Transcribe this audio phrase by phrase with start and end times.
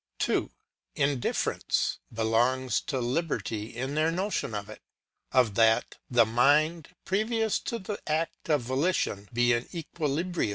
[0.17, 0.49] 2.
[0.95, 4.81] Indifference be longs to liberty, in their notion of it,
[5.31, 10.49] or that the mind, previous to the act of volition, be in equilibria.